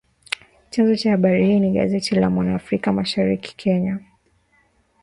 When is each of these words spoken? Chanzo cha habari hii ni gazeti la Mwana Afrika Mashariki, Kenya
Chanzo 0.69 0.95
cha 0.95 1.11
habari 1.11 1.45
hii 1.47 1.59
ni 1.59 1.71
gazeti 1.71 2.15
la 2.15 2.29
Mwana 2.29 2.55
Afrika 2.55 2.93
Mashariki, 2.93 3.55
Kenya 3.55 3.99